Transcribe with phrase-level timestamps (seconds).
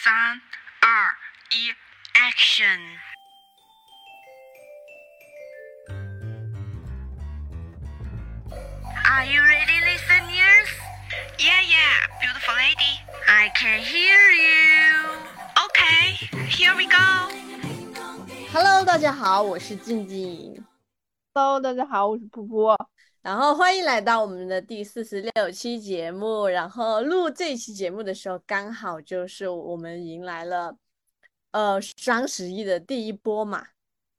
[0.00, 0.41] 三、
[0.79, 1.13] 二、
[1.51, 1.69] 一，
[2.15, 2.79] Action！
[9.05, 10.69] Are you ready, listeners?
[11.37, 13.01] Yeah, yeah, beautiful lady.
[13.27, 15.11] I can hear you.
[15.67, 16.15] Okay,
[16.47, 17.27] here we go.
[18.53, 20.65] Hello，大家好，我是静静，
[21.33, 22.77] Hello，大家好，我是噗噗。
[23.21, 26.47] 然后欢迎来到我们的第四十六期节目。
[26.47, 30.75] 然后录这期节目的时候，刚好就是我们迎来了
[31.51, 33.67] 呃双十一的第一波嘛。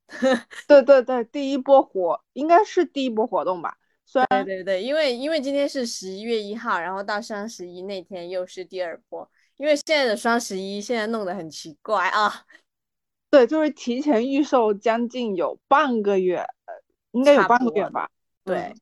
[0.69, 3.77] 对对对，第一波活应该是第一波活动吧？
[4.05, 9.29] 虽然对对对，因为因为今天是十一月一号，然后到双十一那天又是第二波。
[9.57, 12.45] 因为现在的双十一现在弄得很奇怪啊，
[13.31, 16.75] 对，就是提前预售将近有半个月，呃
[17.13, 18.09] 应该有半个月吧？
[18.45, 18.75] 对嗯，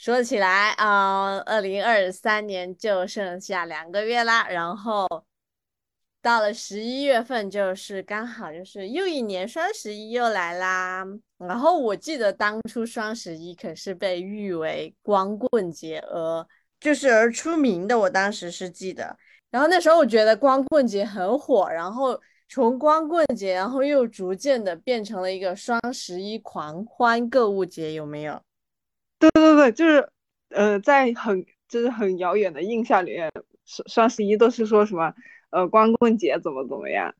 [0.00, 5.06] 说起来啊，二零二三年就剩下两个月啦，然后
[6.22, 11.04] 到了十一月份，就是刚好就是又一年双十一又来啦。
[11.36, 16.46] 然后我记得当初双十一可是被誉为光棍节而
[16.80, 19.14] 就是而出名的，我当时是记得。
[19.50, 28.40] 然后那时候我觉得光棍节很火，然后从光棍节，然后又逐渐的变成了一个双十一狂欢购物节，有没有？
[29.20, 30.08] 对对对，就是
[30.48, 33.30] 呃，在很就是很遥远的印象里面，
[33.64, 35.14] 双双十一都是说什么
[35.50, 37.14] 呃光棍节怎么怎么样，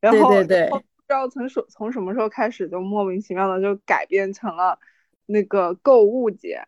[0.00, 4.78] 然后对对对不知道从什从什么时候开始，就莫名其妙的就改变成了
[5.26, 6.62] 那个购物节。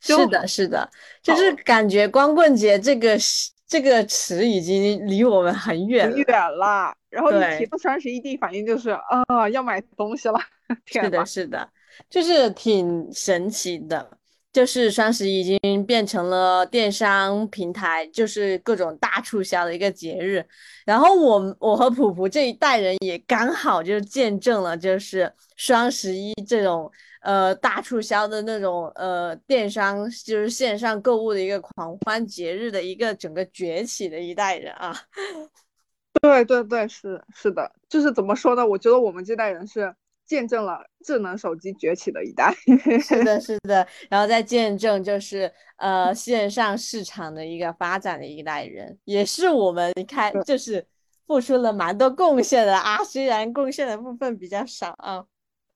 [0.00, 0.90] 是的，是的，
[1.22, 10.38] 就是感觉光棍节这个是这个词已经离我们很远远了，然后一提到双十一，第一反应就是啊，要买东西了。
[10.84, 11.70] 天是的，是的，
[12.08, 14.18] 就是挺神奇的。
[14.52, 20.46] 就是双十一已经变成了电商平台，就是各种大促销的一个节日。
[20.86, 26.88] 然后我我和普普这一代人也刚好就见证了，就是双十一这种
[27.22, 34.96] 呃大促销的那种呃电商就是线上购物的一个狂欢节日的一个整个崛起的一代人啊。
[36.22, 38.64] 对对对，是是的，就是怎么说呢？
[38.64, 39.92] 我觉得我们这代人是
[40.26, 42.54] 见证了智能手机崛起的一代。
[43.00, 50.86] 是的，是的， 然后再见证就是呃线上市场的一个发展的一代人，也是我们开就是
[51.26, 55.24] 付出了蛮多贡献的啊，虽然贡献的部分比较少啊。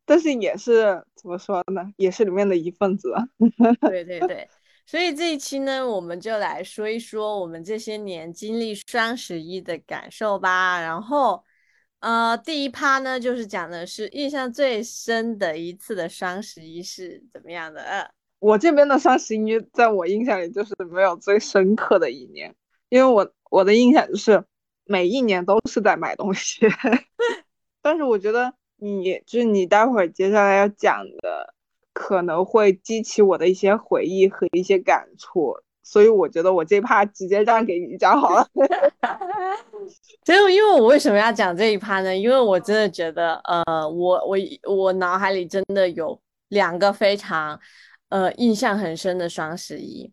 [0.05, 1.93] 但是也是怎么说呢？
[1.99, 3.13] 也是里面的一份子。
[3.91, 4.49] 对对对，
[4.87, 10.81] 所以这一期呢，我们就来说一说我们这些年经历双十一的感受吧。
[10.81, 11.45] 然后，
[12.01, 17.83] 呃，第一趴呢，就是讲的是印象最深的一次的双十一是怎么样的。
[17.83, 18.09] 呃
[18.41, 22.55] 我这边的双十一，在我印象里就是没有最深刻的一年，
[22.89, 24.45] 因为我我的印象就是
[24.85, 26.61] 每一年都是在买东西，
[27.83, 31.53] 但是我觉得你就是你待会儿接下来要讲的，
[31.93, 35.57] 可能会激起我的一些回忆和一些感触，
[35.89, 38.47] 所以我觉得我这趴直接让给你讲好了。
[40.27, 42.15] 所以，因为我为什么要讲这一趴呢？
[42.15, 47.59] 因为我真的觉得，呃，我我我脑海里真的有两个非常
[48.11, 50.13] 呃印象很深的双十一，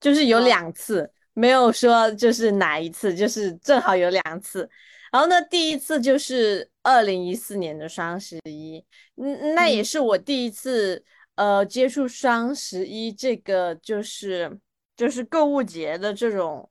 [0.00, 4.70] 就是有嗯两次，没有说就是哪一次，就是正好有两次。
[5.10, 8.84] 然后呢，第一次就是二零一四年的双十一，
[9.16, 11.04] 嗯，那也嗯是我第一次
[11.34, 14.56] 呃接触双十一这个就是
[15.00, 16.68] 就是购物节的这种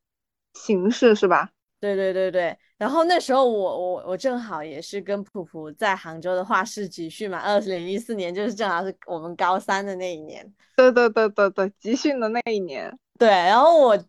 [0.53, 1.50] 形式是吧？
[1.79, 10.45] 对对对对，然后那时候我我我正好也是跟普普在杭州的画室集训嘛，二零一四年就是正好是我们高三的那一年。
[10.75, 14.00] 对对对对对，集训的那一年，对，然后我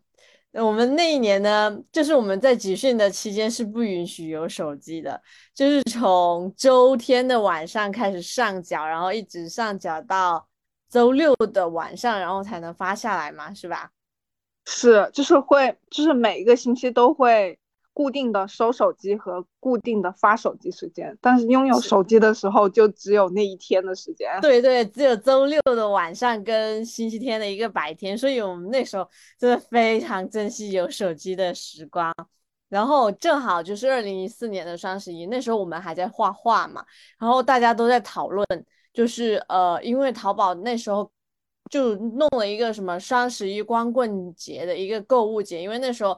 [0.51, 5.19] 我们那一年呢，就是我们在集训的期间是不允许有手机的，
[5.55, 10.47] 就是从周天的晚上开始上缴，然后一直上缴到
[10.87, 13.89] 周六的晚上，然后才能发下来嘛，是吧？
[14.65, 17.57] 是就是会就是每一个星期都会
[17.93, 24.29] 固定的收手机和固定的发手机时间，但是拥有手机的时候就只有那一天的时间。
[24.41, 32.13] 对对，只有周六的晚上跟星期天的一个白天，所以我们那时候真的非常珍惜有手机的时光。
[32.69, 36.81] 然后正好就是二零一四年的双十一，那时候我们还在画画嘛，
[37.19, 38.47] 然后大家都在讨论，
[38.93, 41.11] 就是呃，因为淘宝那时候
[41.71, 46.15] 就弄了一个什么双十一光棍节的一个购物节，因为那时候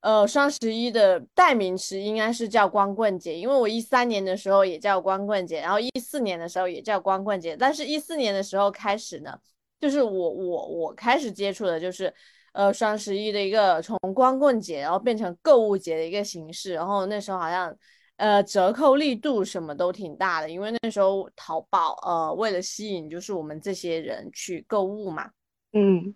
[0.00, 9.38] 呃双十一的代名词应该是叫光棍节，因为我一三年的时候也叫光棍节，然后一四年的时候也叫光棍节，但是一四年的时候开始呢，
[9.80, 12.12] 就是我我我开始接触的就是
[12.52, 17.72] 呃双十一的一个从光棍节然后变成购物节的一个形式，然后那时候好像
[18.16, 25.30] 呃折扣力度什么都挺大的，因为那时候淘宝呃为了吸引就是我们这些人去购物嘛，
[25.72, 26.14] 嗯，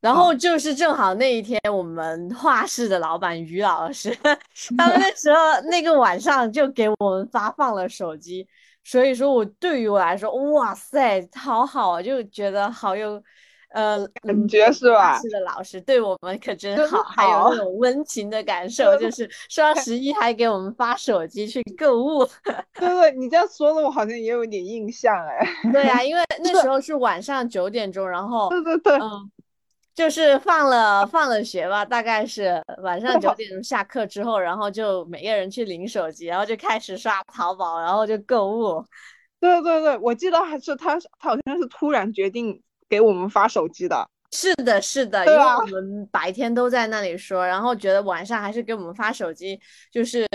[0.00, 4.14] 然后就是正好那一天，我们画室的老板于老师，
[4.76, 5.38] 他们 那时候
[5.70, 8.46] 那个晚上就给我们发放了手机，
[8.84, 13.22] 所以说我对于我来说，哇塞，好好啊，就觉得好有，
[13.70, 15.18] 呃，感觉是吧？
[15.20, 22.26] 是的，老师对我们可真真好，还有那种温情的感受，就是 双十一还给我们发手机去购物。
[22.74, 25.46] 对对，你这样说的，我好像也有点印象哎。
[25.72, 29.30] 对呀、因为 那时候是晚上九点钟，然后对对对，嗯，
[29.94, 38.84] 就是放了放了学吧，大概是晚上九点钟下课之后，然后就每个人去领手机，然后就开始刷淘宝，然后就购物。
[39.38, 44.06] 对对对，我记得还是他，他好像是突然决定给我们发手机的。
[44.32, 49.58] 是的，是的，因为我们白天都在那里说，然后觉得晚上还是给我们发手机，
[49.90, 50.26] 就是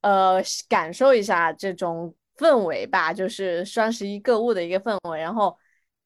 [0.00, 5.18] 呃感受一下这种氛围吧，就是双十一购物的一个氛围。
[5.20, 5.54] 然后，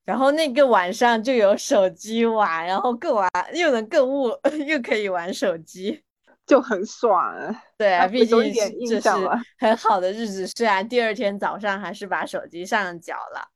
[0.05, 4.31] 然后那个晚上就有手机玩，然后购完又能购物，
[4.67, 6.03] 又可以玩手机。
[6.47, 7.65] 就很爽哎。
[7.77, 8.41] 对啊，哎毕竟
[8.89, 9.11] 这是
[9.59, 13.49] 很好的日子，虽然第二天早上还是把手机上了缴了。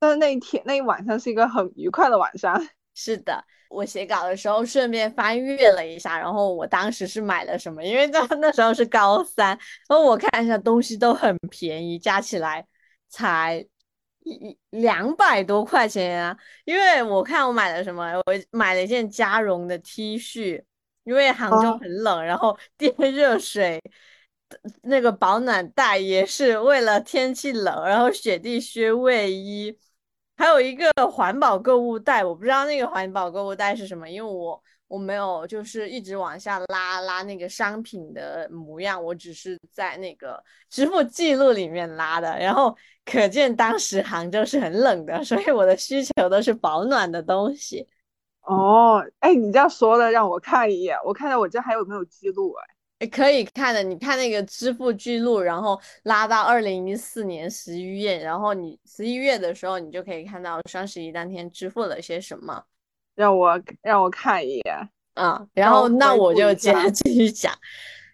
[0.00, 2.60] 但是那一天那一晚上是一个很愉快的晚上。
[2.92, 9.48] 是的，我写稿的时候顺便翻阅了一下，然后我当时是买了什么，因为那 那时候是高三，
[9.88, 12.66] 然后我看一下东西都很便宜，加起来
[13.08, 13.64] 才
[14.24, 16.36] 一两百多块钱啊。
[16.64, 20.62] 因为我看我买了什么，我买了一件加绒的 T 恤，
[21.04, 23.80] 因为杭州哦很冷，然后电热水。
[24.82, 29.78] 那个保暖袋也是为了天气冷，然后雪地靴、卫衣，
[30.40, 34.58] 还有一个环保购物袋，我不知道那个环保购物袋是什么，因为我
[34.88, 47.86] 我没有就是一直往下拉拉那个商品的模样，我只是在那个支付记录里面拉的，然后可见当时杭州是很冷的，所以我的需求都是保暖的东西。
[48.40, 52.79] 哦，哎，你这样说的让我看一眼，我看看我这还有没有记录哎。
[53.00, 62.62] 诶可以看的，你看那个支付记录，然后拉到二零一四年十一月，然后你十一月的时候，你就可以看到双十一当天支付了些什么。
[63.14, 64.88] 让我让我看一眼。
[65.14, 67.52] 啊，然后那我就接着 继续讲。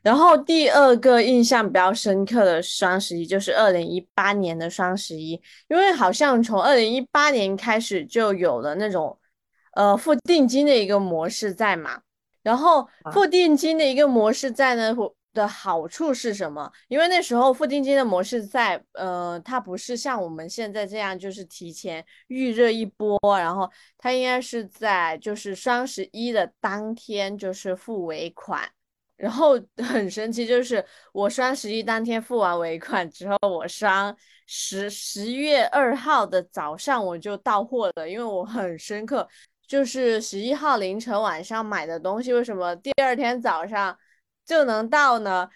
[0.02, 5.32] 然后第二个印象比较深刻的双十一就是二零一八年的双十一，
[5.68, 9.18] 因为好像从二零一八年开始就有了那种
[9.72, 12.02] 呃付定金的一个模式在嘛。
[12.46, 14.94] 然后啊付定金的一个模式在呢
[15.34, 16.70] 的好处是什么？
[16.86, 28.62] 因为那时候付定金的模式在，呃，它不是像我们现在这样，就是提前预热一波，然后它应该是在就是双十一的当天就是付尾款。
[29.16, 34.16] 然后 很神奇，就是我双十一当天付完尾款之后，我双
[34.46, 39.26] 十十月二号的早上我就到货了，因为我很深刻，
[39.66, 43.98] 就是十一号凌晨晚上买的东西，为什么第二天早上
[44.44, 45.48] 就能到呢？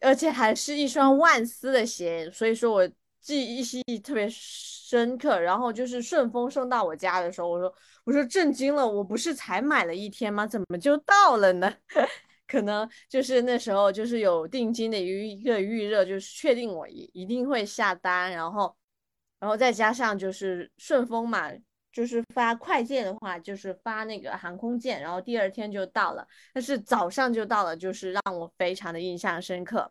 [0.00, 2.86] 而且还是一双万斯的鞋，所以说我
[3.20, 5.40] 记忆记忆特别深刻。
[5.40, 7.74] 然后就是顺丰送到我家的时候，我说
[8.04, 10.46] 我说震惊了，我不是才买了一天吗？
[10.46, 11.72] 怎么就到了呢？
[12.46, 18.76] 可能就是那时候就是有定金的一个预热，就是确定我一一定会下单，然后，
[19.40, 21.50] 然后再加上就是顺丰嘛，
[21.94, 29.88] 就是发快件的话，就是发那个航空件，然后第二天就到了，但是早上就到了，就是让我非常的印象深刻，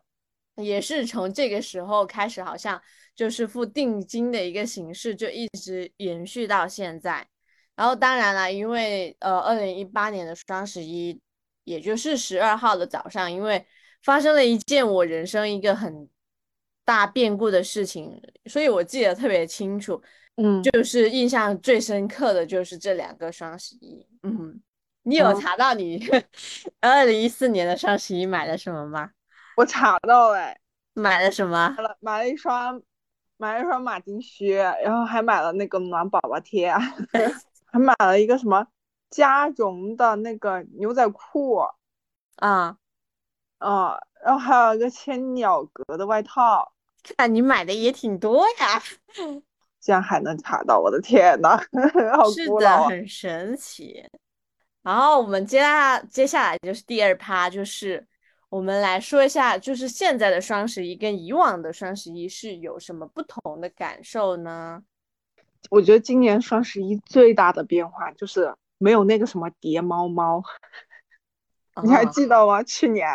[0.56, 2.80] 也是从这个时候开始，好像
[3.16, 7.26] 就是付定金的一个形式就一直延续到现在。
[7.74, 11.18] 然后当然了，因为呃，二零一八年的双十一，
[11.64, 13.66] 也就是十二号的早上，因为
[14.02, 16.06] 发生了一件我人生一个很
[16.84, 20.02] 大变故的事情，所以我记得特别清楚。
[20.36, 24.06] 嗯，就是印象最深刻的就是这两个双十一。
[24.22, 24.60] 嗯，
[25.02, 26.00] 你有哦查到你
[26.80, 29.10] 二零一四年的双十一买了什么吗？
[29.56, 30.58] 我查到了哎，
[30.94, 31.82] 买了什么买？
[31.82, 32.82] 了买了一双
[33.36, 36.72] 买了一双马丁靴，然后还买了那个暖宝宝贴，
[37.66, 38.66] 还买了一个什么
[39.10, 41.58] 加绒的那个牛仔裤，
[42.36, 42.76] 啊，
[43.58, 46.72] 啊，然后还有一个千鸟格的外套，
[47.16, 48.82] 看你买的也挺多呀。
[49.84, 51.60] 竟然还能查到，我的天呐，
[52.16, 52.88] 好是的，古老啊！
[52.88, 54.02] 很神奇。
[54.82, 58.02] 然后我们接下接下来就是第二趴，就是
[58.48, 64.82] 我们来说一下，就是现在的双十一跟以往的双十一是有什么不同的感受呢？
[65.68, 70.42] 我觉得今年双十一最大的变化就是没有那个什么叠猫猫，
[71.82, 72.62] 你还啊记得吗？
[72.62, 73.06] 去年，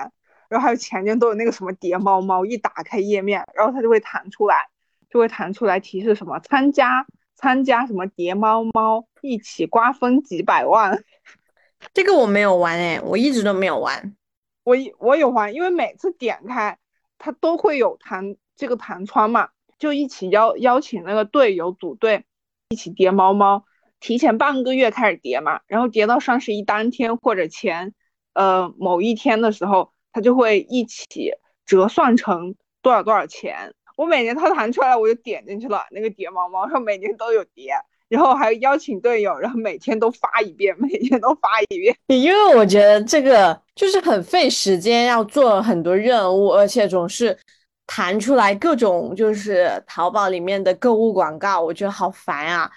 [0.50, 4.68] 然后还有前年都有那个什么叠猫猫，一打开页面，然后它就会弹出来，
[5.10, 11.04] 就会弹出来提示什么参加参加什么叠猫猫，一起瓜分几百万。
[11.94, 14.16] 这个我没有玩哎，我一直都没有玩。
[14.64, 16.78] 我一我有玩，因为每次点开
[17.18, 19.50] 它都会有弹这个弹窗嘛，
[19.80, 22.26] 就一起邀邀请那个队友组队
[22.68, 23.64] 一起叠猫猫，
[24.00, 27.96] 提前半个月开始叠嘛，然后叠到双十一当天或者前
[28.34, 31.32] 呃某一天的时候，它就会一起
[31.66, 33.74] 折算成多少多少钱。
[34.00, 37.74] 我每年它弹出来我就点进去了，那个叠猫猫，然后每年都有叠，
[38.08, 41.94] 然后还邀请队友，然后每天都发一遍，每天都发一遍。
[42.08, 47.38] 因为我觉得这个就是很费时间，要做很多任务，而且总是
[47.86, 52.72] 弹出来各种就是淘宝里面的购物广告，我觉得好烦啊。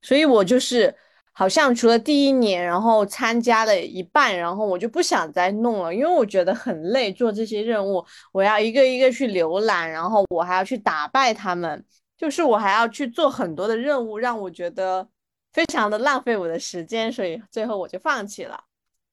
[0.00, 0.94] 所以我就是
[1.32, 11.84] 好像除了第一年，然后参加了一半，然后我就不想再弄了，因为我觉得很累，做这些任务，我要一个一个去浏览，然后我还要去打败他们，
[12.18, 15.08] 就是我还要去做很多的任务，让我觉得
[15.52, 18.64] 非常的浪费我的时间，所以最后我就放弃了。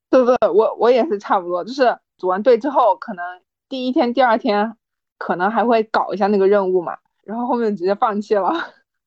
[0.10, 3.24] 对对，我我也是差不多，就是组完队之后，可能
[3.70, 4.76] 第一天、第二天
[5.18, 8.52] 可能还会搞一下那个任务嘛，然后后面直接放弃了。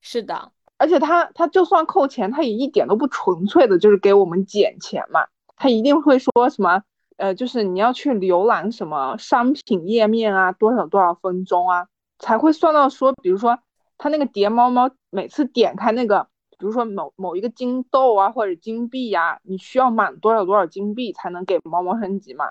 [0.00, 0.52] 是的。
[0.82, 5.24] 而且他他就算扣钱，他也一点都不纯粹的，就是给我们减钱嘛。
[5.54, 6.82] 他一定会说什么，
[7.18, 11.86] 呃，就是你要去浏览什么商品页面啊，多少多少分钟啊，
[12.18, 13.60] 才会算到说，比如说
[13.96, 16.26] 他那个叠猫猫，每次点开那个，
[16.58, 22.46] 比如说某某一个金豆啊或者金币呀、你需要满多少多少金币才能给猫猫升级嘛。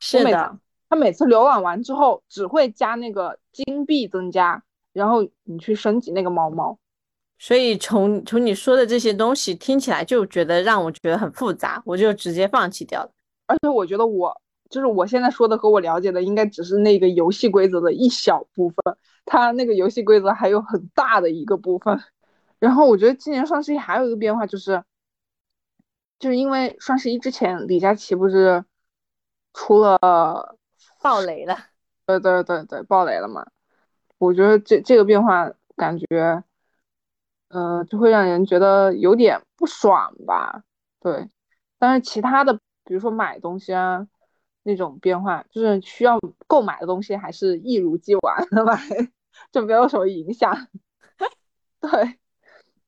[0.00, 0.56] 是的，
[0.88, 4.62] 他每次浏览完之后，只会加那个金币增加，
[4.94, 6.78] 然后你去升级那个猫猫。
[7.44, 13.10] 所以从从你说的这些东西听起来就觉得让我觉得很复杂，我就直接放弃掉了。
[13.46, 14.34] 而且我觉得我
[14.70, 18.96] 就是我现在说的和我了解的，应该只是那个游戏规则的一小部分，
[19.26, 22.02] 它那个游戏规则还有很大的一个部分。
[22.58, 24.82] 然后我觉得今年双十一还有一个变化就是，
[26.18, 28.64] 就是因为双十一之前李佳琦不是
[29.52, 30.56] 出了
[31.02, 31.58] 爆雷了，
[32.06, 33.46] 对对对对爆雷了嘛？
[34.16, 36.42] 我觉得这这个变化感觉，
[37.54, 40.64] 呃，就会让人觉得有点不爽吧。
[40.98, 41.28] 对，
[41.78, 44.04] 但是其他的，比如说买东西啊
[44.64, 46.18] 那种变化，就是需要
[46.48, 48.76] 购买的东西还是一如既往的买，
[49.52, 50.66] 就没有什么影响。
[51.80, 52.18] 对，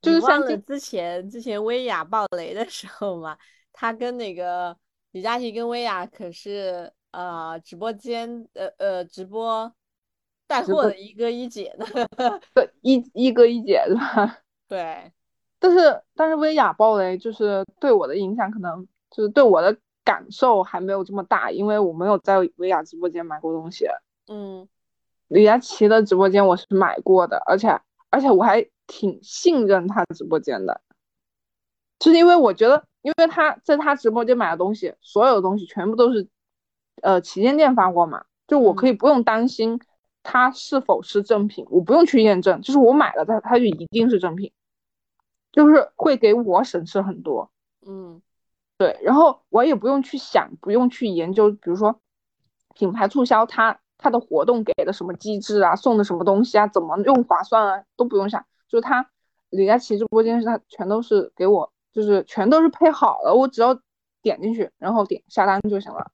[0.01, 3.37] 就是像这之前之前薇娅爆雷的时候嘛，
[3.71, 4.75] 他跟那个
[5.11, 9.71] 李佳琦跟薇娅可是呃直播间呃呃直播
[10.45, 11.85] 带货的一哥一姐呢。
[12.53, 14.39] 对一一哥一姐是吧？
[14.67, 15.11] 对，
[15.59, 23.87] 但是但是薇娅爆雷就是对我的影响可能就是对我的感受还没有这么大，因为我没有在薇娅直播间买过东西。
[24.27, 24.67] 嗯。
[25.29, 27.77] 李佳琦的直播间我是买过的，而且
[28.09, 30.79] 而且我还挺信任他直播间的，
[31.99, 36.29] 就是因为我觉得，因为他在他直播间买的东西，所有的东西全部都是
[37.01, 39.77] 呃旗舰店发货嘛，就我可以不用担心
[40.23, 44.49] 它是否是正品，我不用去验证，就是我买了它，它就一定是正品，
[45.57, 47.49] 就是会给我省事很多。
[47.85, 48.21] 嗯
[48.77, 51.99] 对，然后我也不用去想，不用去研究，比如说
[52.75, 59.09] 品牌促销它它的活动给的什么机制啊，送的什么东西啊，怎么用划算啊，都不用想，就是它
[59.49, 63.79] 李佳琦直播间是它全都是给我，就是全都是配好了，我只要
[64.21, 66.11] 点进去，然后点下单就行了，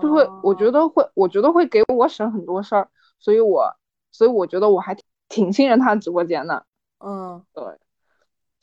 [0.00, 3.76] 就会我觉哦得会，我觉得会给我省很多事儿，所以我
[4.10, 6.64] 所以我觉得我还挺挺信任他直播间的。
[6.98, 7.44] 嗯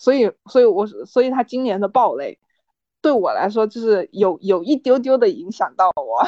[0.03, 2.37] 所以，所以我，所以他今年的暴雷，
[3.01, 6.21] 对我来说就是有有一丢丢的影响到我。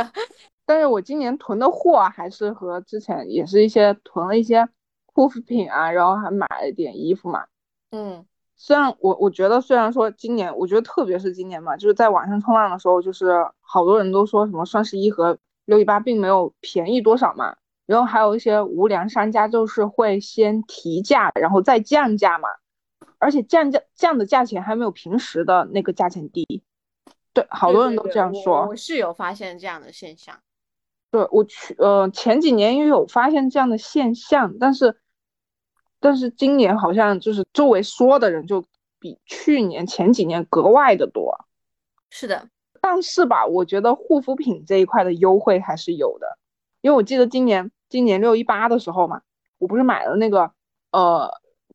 [0.66, 4.68] 但是我今年囤的货啊还是和之前也是一些囤了一些
[5.06, 7.46] 护肤品啊，然后还买了点衣服嘛。
[7.90, 13.32] 嗯虽然我我觉得，虽然说今年，我觉得特别是今年嘛，就是在网上冲浪的时候，就是
[13.62, 17.56] 好多人都说什么双十一和六一八并没有便宜多少嘛，
[17.86, 22.48] 然后还有一些无良商家就是会先提价，然后再降价嘛，
[23.18, 26.62] 而且降价降的价钱还没有平时的那个价钱低。
[27.32, 28.66] 对，好多人都对对对我这样说。
[28.66, 30.38] 我是有发现这样的现象。
[31.10, 34.98] 对，我去，呃，前几年也有发现这样的现象，但是，
[36.00, 38.64] 但是今年好像就是周围说的人就
[38.98, 41.46] 比去年前几年格外的多。
[42.10, 42.48] 是的，
[42.80, 46.38] 但是吧，我觉得护肤品这一块的优惠还是有的，
[46.80, 49.22] 因为我记得今年今年六一八的时候嘛，
[49.58, 50.50] 我不是买了那个
[50.90, 51.30] 呃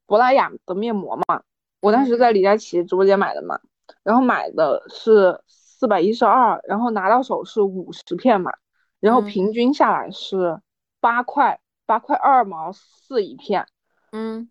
[0.08, 1.42] 珀莱雅的面膜嘛，
[1.82, 3.60] 我当时在李佳琦直播间买的嘛，
[4.04, 8.52] 然后买的是四百一十二，然后拿到手是五十片嘛，
[9.00, 9.26] 然后嗯。
[9.26, 10.60] 平均下来是
[11.00, 13.66] 八块八块二毛四一片。
[14.12, 14.50] 嗯。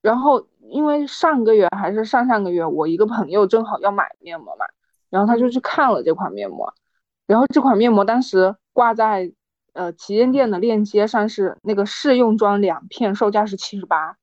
[0.00, 4.66] 然后因为上个月还是上上个月，我一个朋友正好要买面膜嘛，
[5.10, 6.74] 然后他就去看了这款面膜，
[7.26, 9.32] 然后这款面膜当时挂在
[9.74, 14.16] 呃旗舰店的链接上是那个试用装两片，售价是七十八啊，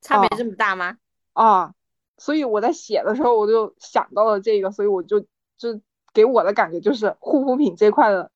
[0.00, 0.96] 差别哦这么大吗？
[1.32, 1.74] 啊，
[2.18, 5.20] 所以我在写的时候我就想到了这个，所以我就
[5.56, 5.80] 就
[6.12, 8.30] 给我的感觉就是护肤品这块的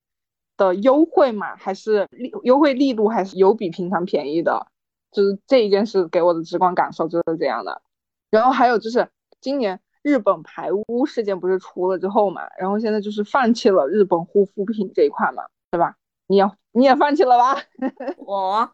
[0.56, 4.68] 的优惠嘛，还是力优惠力度还是有比平常便宜的，
[5.10, 7.82] 就是这一件事给我的直观感受就是这样的。
[8.30, 9.08] 然后还有就是
[9.40, 15.96] 今年日本排污事件不是出了之后嘛，然后现在就是放弃了日本护肤品这一块嘛，对吧？
[16.26, 17.56] 你也你也放弃了吧？
[18.18, 18.70] 我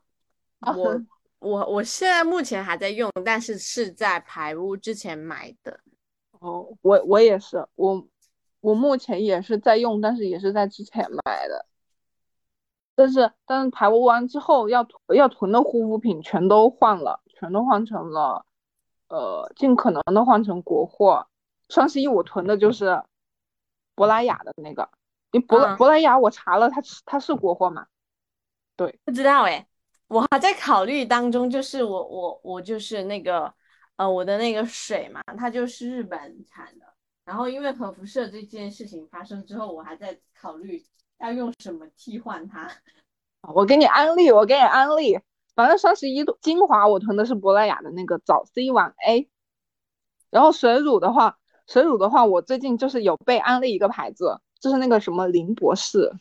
[0.60, 1.00] 我
[1.40, 5.80] 我我现在目前还在用，但是是在排污之前买的。
[6.38, 8.06] 哦，我我也是，我
[8.60, 11.66] 我目前也是在用，但是也是在之前买的。
[12.94, 18.44] 但是但是排污完之后要要囤的护肤品全都换了，全都换成了，
[19.08, 21.26] 呃，尽可能的换成国货。
[21.70, 23.02] 双十一我囤的就是
[23.94, 24.90] 珀莱雅的那个，
[25.48, 27.86] 珀珀莱雅我查了，它是它是国货嘛？
[29.04, 29.66] 不知道哎，
[30.10, 33.54] 我还在考虑当中，就是我我我就是那个
[33.94, 36.84] 呃我的那个水嘛，它就是日本产的。
[37.24, 40.82] 然后因为核辐射这件事情发生之后，我还在考虑
[41.20, 42.68] 要用什么替换它。
[43.54, 45.16] 我给你安利，我给你安利。
[45.54, 49.30] 反正双十一精华我囤的是珀莱雅的那个早 C 晚 A，
[50.30, 51.38] 然后水乳的话，
[51.68, 56.12] 水乳的话，我最近就是有被安利一个牌子，就是那个什么林博士，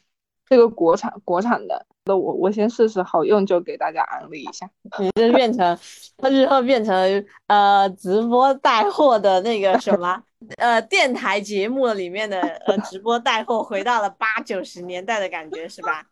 [0.50, 4.68] 这个国产国产的，那我我先试试好用就给大家安利一下。
[4.98, 5.78] 你这变成
[6.18, 10.24] 他日后变成呃直播带货的那个什么
[10.58, 16.04] 呃电台节目里面的呃直播带货，回到了八九十年代的感觉是吧？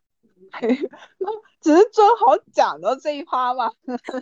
[1.59, 3.71] 只是正好讲到这一趴嘛，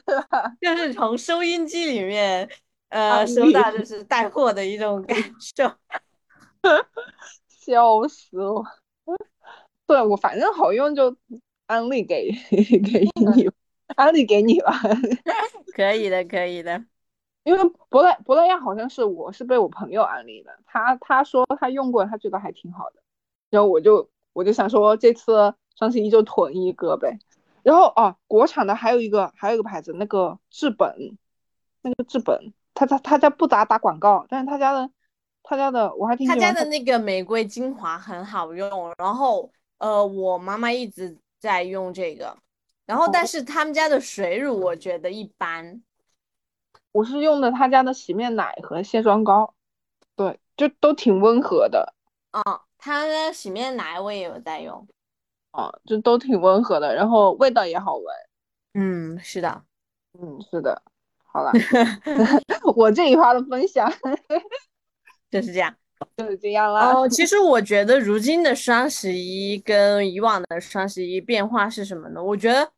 [0.62, 2.50] 就是从收音机里面
[2.88, 5.70] 呃安收到就是带货的一种感受。
[7.50, 8.64] 笑死我。
[9.88, 11.16] 对我反正好用就
[11.68, 13.50] 安利给 给你，
[13.96, 14.74] 安利给你吧。
[15.76, 16.84] 可以的，可以的。
[17.44, 23.02] 因为珀莱珀莱雅好像是我是被我朋友安利的，他他说他用过，他觉得还挺好的，
[23.52, 27.20] 然后我就我就想说这次双十一就囤一个呗。
[27.62, 31.18] 然后哦，国产的还有一个还有一个牌子，那个至本，
[31.82, 34.90] 那个至本，他他他家不咋打广告，但是他家的
[35.44, 42.38] 他家的我还挺他喜欢家的那个玫瑰精华很好用，然后呃，我妈妈一直在用这个，
[42.86, 45.82] 然后但哦是他们家的水乳我觉得一般。
[46.92, 49.54] 我是用的他家的洗面奶和卸妆膏，
[50.16, 51.94] 对，就都挺温和的，
[52.32, 52.42] 嗯，
[52.78, 54.88] 他的洗面奶我也有在用。
[55.52, 58.06] 啊，就都挺温和的，然后味道也好闻。
[58.74, 59.64] 嗯，是的。
[60.20, 60.82] 嗯，是的，
[61.26, 61.52] 好了，
[62.76, 63.92] 我这一趴的分享
[65.30, 65.76] 就是这样。
[66.18, 66.94] 就是这样啦。
[66.94, 72.24] 哦，其实我觉得如今的双十一跟以往的双十一变化是什么呢？
[72.24, 72.70] 我觉得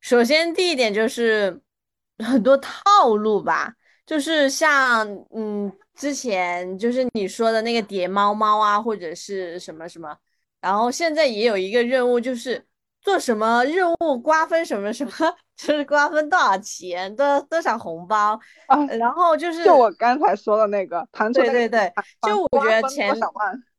[0.00, 1.60] 首先第一点就是
[2.24, 3.72] 很多套路吧，
[4.06, 10.16] 就是像嗯之前就是你说的那个叠猫猫啊，或者是什么什么，
[10.60, 12.62] 然后现在也有一个任务就是
[13.06, 15.12] 做什么任务瓜分什么什么，
[15.56, 18.32] 就是瓜分多少钱，多多少红包，
[18.66, 21.92] 啊，然后就是就我刚才说的那个弹出对对对，
[22.22, 23.14] 就我觉得前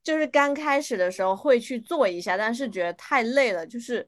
[0.02, 4.08] 就是刚开始的时候会去做一下，但是觉得太累了，就是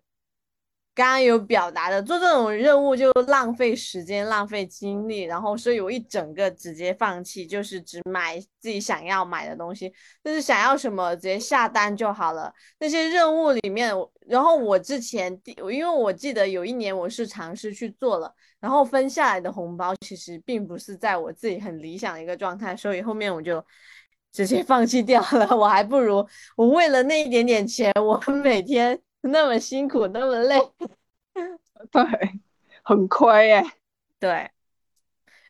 [1.00, 9.90] 刚刚有表达的，做这种任务就浪费时间、浪费精力，然后所以我一整个直接放弃，就是只买自己想要买的东西，
[10.22, 12.54] 就是想要什么直接下单就好了。
[12.80, 13.94] 那些任务里面，
[14.28, 18.36] 然后我之前第，因为我记得有一年我是尝试去做了。
[18.60, 23.66] 然后分下来的红包其实并不是在我自己很理想的一个状态，所以后面我就
[24.34, 25.56] 直接放弃掉了。
[25.56, 30.58] 我还不如我为了那一点点钱，我每天 那么辛苦，那么累。
[31.92, 32.04] 对，
[32.84, 33.64] 很亏耶。
[34.20, 34.50] 对。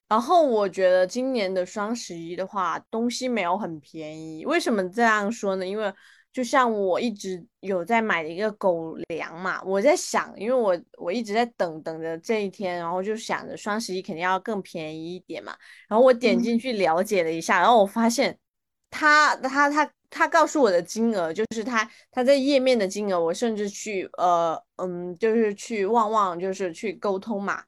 [0.08, 4.44] 然后我觉得今年的双十一的话，东西没有很便宜。
[4.46, 5.66] 为什么这样说呢？
[5.66, 5.94] 因为
[6.34, 15.56] 就像我一直有在买一个狗粮嘛，我在想，因为我我一直在等等着这一天，然后就想着双十一肯定要更便宜一点嘛。
[15.88, 18.36] 然后我点进去了解了一下，然后我发现
[18.90, 27.64] 他他他他告诉我的金额，就是他他在页面的金额，我甚至去呃嗯，就是去旺旺，就是去沟通嘛。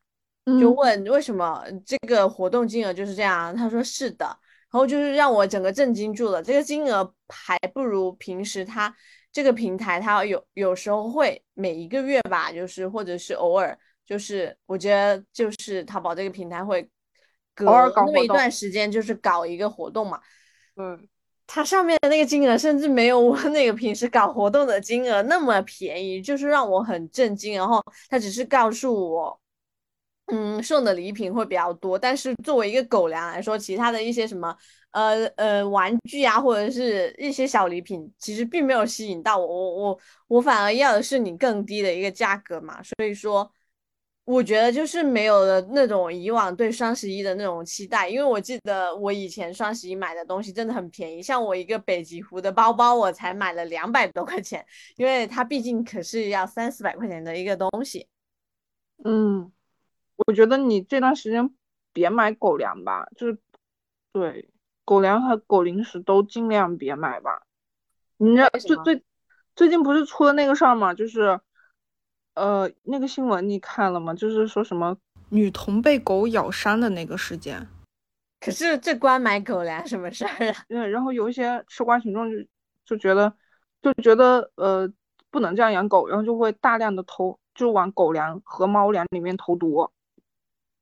[0.60, 8.94] 就嗯问为什么这个活动金额就是这样，他说是的，然后就是让我整个震惊住了，这个金额还不如平时他
[9.32, 16.90] 这个平台，他有有时候会每一个月吧，就是或者是偶尔，就是我觉得就是淘宝这个平台会
[17.54, 20.20] 隔偶尔搞那么一段时间，就是搞一个活动嘛。
[20.76, 21.08] 嗯，
[21.46, 27.54] 它上面的那个金额甚至没有我那个平时搞活动的金额那么便宜，就是让我很震惊。
[27.56, 29.40] 然后他只是告诉我，
[30.28, 34.56] 嗯，送的礼品会比较多，但是作为一个狗粮来说，其他的一些什么
[34.92, 42.82] 呃呃玩具啊，或者是一些小礼品，其实并没有吸引到我，我我我反而要的是你更低的一个价格嘛。
[42.82, 43.52] 所以说，
[44.24, 58.08] 我觉得就是没有了那种以往对双十一的那种期待，因为我记得我以前双十一买的东西真的很便宜，像我一个北极狐的包包，我才买了两百多块钱，因为它毕竟可是要三四百块钱的一个东西。
[59.04, 59.52] 嗯，
[60.28, 61.54] 我觉得你这段时间
[61.92, 63.38] 别买狗粮吧，就是
[64.14, 64.50] 对
[64.86, 67.42] 狗粮和狗零食都尽量别买吧。
[68.18, 69.04] 你这为什么最最
[69.56, 70.94] 最近不是出了那个事儿吗？
[70.94, 71.40] 就是
[72.34, 74.13] 呃那个新闻你看了吗？
[74.13, 74.98] 就是说什么
[75.30, 77.67] 女童被狗咬伤的那个事件。
[78.39, 80.56] 可是这关买狗粮什么事儿啊？
[80.67, 82.38] 对，然后有一些吃瓜群众就
[82.86, 83.32] 就觉得
[83.82, 84.91] 就觉得呃
[85.30, 89.89] 不能这样养狗，然后就会大量的投就往狗粮和猫粮里面投毒。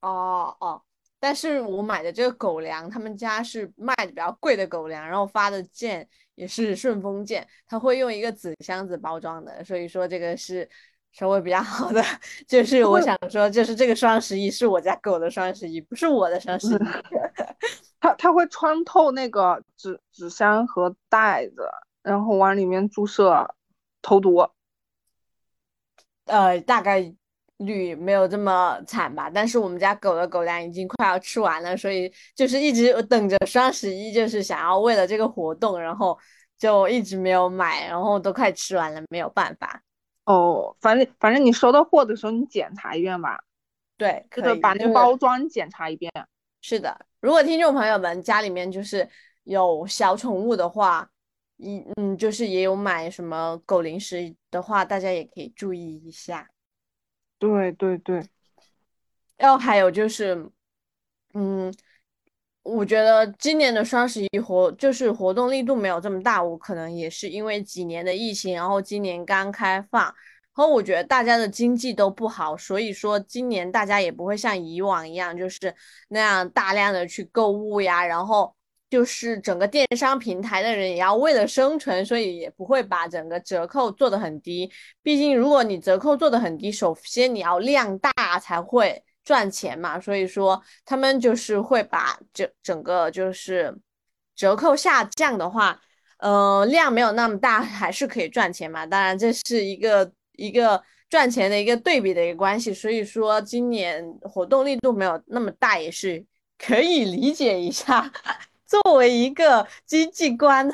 [0.02, 0.82] 哦哦，
[1.20, 10.68] 但是我买的这个狗粮，他们家是卖的比较贵的狗粮，然后发的件也是顺丰件，他会用一个纸箱子包装的，所以说这个是
[11.12, 12.04] 稍微比较好的。
[12.48, 16.78] 就是我想说，就是这个双十一是我家狗的双十一，不是我的双十一。
[18.00, 21.70] 它它会穿透那个纸纸箱和袋子，
[22.02, 23.54] 然后往里面注射
[24.02, 24.48] 投毒。
[26.26, 27.14] 呃，大概
[27.58, 36.18] 率没有这么惨吧，但是我们家狗的狗粮已经快要吃完了，所以就是一直等着双十一，就是想要为了这个活动，然后
[36.58, 39.82] 就一直没有买，然后都快吃完了，没有办法。
[40.30, 43.44] 哦，反正反正你收到货的时候你检查一遍吧，
[43.98, 46.12] 对，就是把那个包装检查一遍。
[46.62, 49.10] 是的，如果听众朋友们家里面就是
[49.46, 51.10] 有小宠物的话，
[51.58, 56.48] 一嗯，就是也有买什么狗零食的话，大家也可以注意一下。
[57.40, 58.24] 对对对，
[59.36, 60.48] 然后还有就是，
[61.34, 61.74] 嗯，
[62.70, 70.14] 我觉得今年的双十一活就是活动力度没有这么大，我可能也是因为几年的疫情，然后今年刚开放，然
[70.54, 75.74] 后我觉得大家的经济都不好，所以说今年大家也不会像以往一样，就是
[76.10, 78.56] 那样大量的去购物呀，然后
[78.90, 84.70] 就是整个电商平台的人也要为了生存，所以也不会把整个折扣做得很低。
[85.02, 93.72] 毕竟如果你折扣做得很低，首先你要量大才会赚钱嘛，所以说他们就是会把整整个就是
[94.36, 95.80] 折扣下降的话，
[96.18, 98.88] 呃，量没有那么大， 还是可以赚钱嘛。
[98.88, 106.26] 当然这是一个一个赚钱的一个对比的一个关系，所以说今年活动力度没有那么大，也是
[106.58, 108.12] 可以理解一下。
[108.66, 110.68] 作为一个经济观，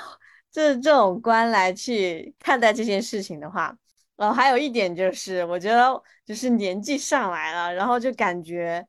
[0.50, 3.78] 这这种观来去看待这件事情的话，
[4.16, 8.86] 呃还有一点就是，我觉得就是年纪上来了，然后就感觉，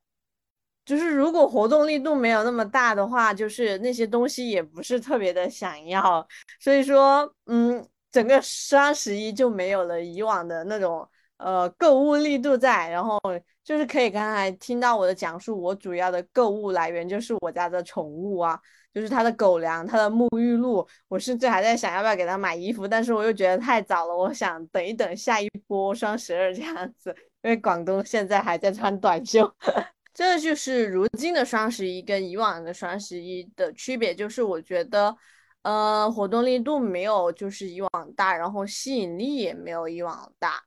[0.84, 6.26] 就是如果活动力度没有那么大的话，就是那些东西也不是特别的想要，
[6.60, 13.20] 所以说，嗯，整个双十一就没有了以往的那种呃购物力度在，然后
[13.64, 18.58] 就是可以刚才听到我的讲述，我主要的购物来源就是我家的宠物啊。
[18.94, 29.54] 就是它的狗粮、它的沐浴露，我甚至还在想要不要给它买衣服，但是我又觉得太早了，我想等一等下一波双十二这样子，因为广东现在还在穿短袖。
[30.14, 35.14] 这就是如今的双十一跟以往的双十一的区别，就是我觉得，
[35.60, 40.62] 呃，活动力度没有就是以往大，然后吸引力也没有以往大，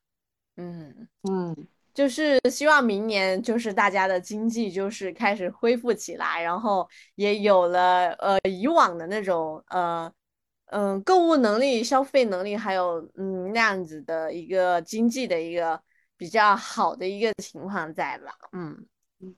[0.60, 1.08] 嗯。
[1.30, 1.54] 嗯，
[1.93, 10.10] 就是希望明年就是大家的经济就是开始恢复起来，然后也有了呃以往的那种呃
[10.67, 15.78] 嗯、呃、购物能力、消费能力，还有嗯那样子的一个经济的一个
[16.15, 18.34] 比较好的一个情况在吧？
[18.54, 18.86] 嗯，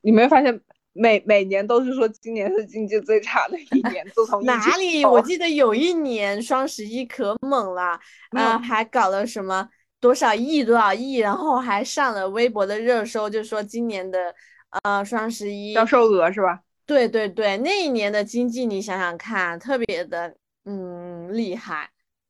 [0.02, 0.62] 你没发现
[0.94, 5.04] 每每年都是说今年是经济最差的一年，自从哪里？
[5.04, 9.68] 我记得有一年双十一可猛了，啊、嗯还搞了什么
[10.02, 14.36] 多少亿多少亿，然后还上了微博的热搜，就说今年的
[14.84, 16.62] 呃双十一销售额是吧？
[16.86, 20.36] 对对对，那一年的经济你想想看，特别的
[20.66, 21.90] 嗯厉害。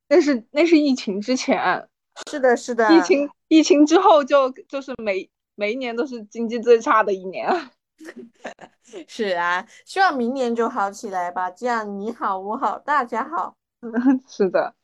[0.10, 1.57] 那是那是疫情之前，
[2.29, 7.71] 是的，是的，疫情疫情之后就就是每每一年都是经济最差的一年啊。
[9.07, 13.55] 是啊，希望明年就好起来吧，这样你好我好大家好。
[14.27, 14.75] 是的，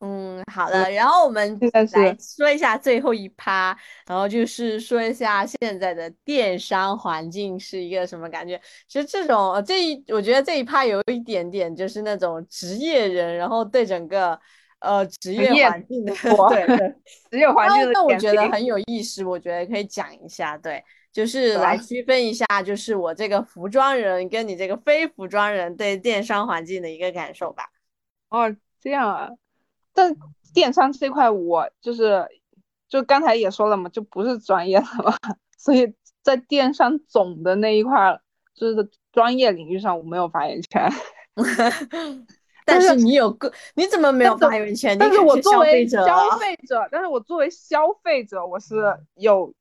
[0.00, 1.58] 嗯，好的，然后我们
[1.94, 3.74] 来说一下最后一趴，
[4.06, 8.60] 然后就是说一下现在的电商环境是一个什么感觉。
[8.86, 14.38] 其实这种呃这一，我觉得这一趴有一点点就是那种职业人，然后对整个
[14.80, 16.94] 呃职业业环境的对对
[17.30, 27.64] 职业环境的典那我觉得很有意思，我觉得可以讲一下，对，就是来区分一下，就是我这个服装人跟你这个非服装人对电商环境的一个感受吧。
[28.28, 29.30] 哦，这样啊。
[29.96, 30.14] 但
[30.54, 32.24] 电商这块，我就是
[32.88, 35.16] 就刚才也说了嘛，就不是专业的嘛，
[35.58, 38.20] 所以在电商总的那一块儿，
[38.54, 40.88] 就是专业领域上我没有发言权。
[42.68, 44.98] 但但是是你有个，你怎么没有发言权？
[44.98, 48.76] 但是我作为消费者但是我作为消费者，我是
[49.14, 49.54] 有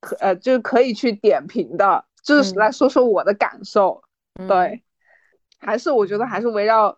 [0.00, 4.02] 可呃，就是可以去点评的，就是嗯来说说我的感受。
[4.38, 4.82] 嗯对，
[5.58, 6.96] 还是我觉得还是围绕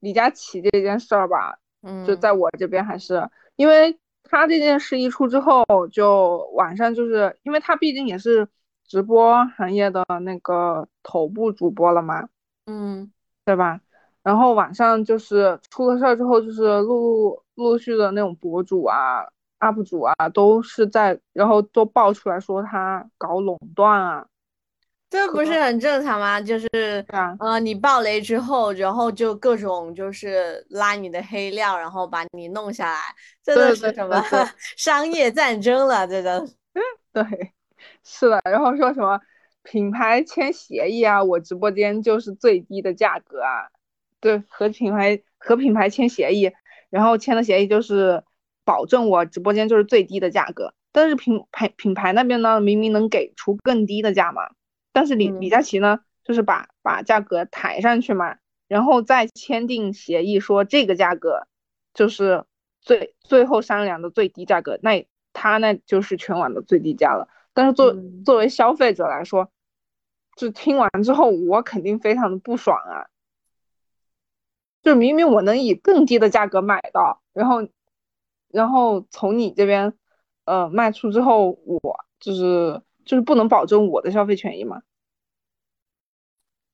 [0.00, 8.46] 李佳琦这件事儿吧，嗯，就在我这边还是因为他这件事一出之后，就晚上就是因为他毕竟也是
[8.86, 12.28] 直播行业的那个头部主播了嘛，
[12.66, 13.10] 嗯
[13.44, 13.80] 对吧？
[14.22, 19.24] 然后晚上就是出了事儿之后，就是陆陆陆续的那种博主啊、
[19.60, 24.26] UP 主啊，都是在，然后都爆出来说他搞垄断啊，
[25.10, 26.40] 这不是很正常吗？
[26.40, 33.00] 就是对啊，呃，你爆雷之后，然后就各种就是拉你的黑料，然后把你弄下来，
[33.42, 34.22] 这都是什么
[34.76, 36.06] 商业战争了？
[36.06, 36.46] 这都
[37.12, 37.24] 对，
[38.04, 39.18] 是的，然后说什么
[39.62, 43.68] 品牌签协议啊，我直播间就是最低的价格啊，
[44.20, 46.52] 对，和品牌和品牌签协议，
[46.90, 48.22] 然后签的协议就是
[48.64, 54.42] 保证我直播间就是最低的价格，但是品牌品牌那边呢，明明能给出更低的价嘛，
[54.98, 61.46] 但是李李嗯佳琦呢，就是把把价格抬上去嘛，然后再签订协议说这个价格
[61.94, 62.44] 就是
[62.80, 67.28] 最最后商量的最低价格，那他那就是全网的最低价了。
[67.54, 69.52] 但是作嗯作为消费者来说，
[70.34, 73.06] 就听完之后，我肯定非常的不爽啊！
[74.82, 77.68] 就明明我能以更低的价格买到，然后，
[78.48, 79.94] 然后从你这边，
[80.44, 84.82] 呃，卖出之后，我就是就是不能保证我的消费权益嘛？